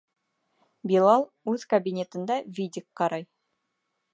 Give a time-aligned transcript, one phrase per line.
[0.91, 3.29] Билал үҙ кабинетында видик ҡарай.